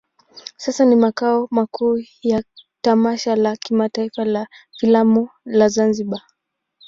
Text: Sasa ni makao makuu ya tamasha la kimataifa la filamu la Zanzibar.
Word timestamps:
Sasa 0.57 0.85
ni 0.85 0.95
makao 0.95 1.47
makuu 1.51 2.03
ya 2.21 2.43
tamasha 2.81 3.35
la 3.35 3.55
kimataifa 3.55 4.25
la 4.25 4.47
filamu 4.79 5.29
la 5.45 5.67
Zanzibar. 5.69 6.21